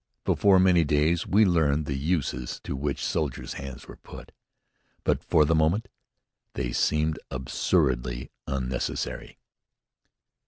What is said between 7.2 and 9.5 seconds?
absurdly unnecessary.